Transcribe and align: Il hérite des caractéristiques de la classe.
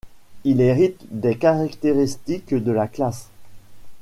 Il 0.45 0.61
hérite 0.61 1.05
des 1.11 1.37
caractéristiques 1.37 2.55
de 2.55 2.71
la 2.71 2.87
classe. 2.87 3.29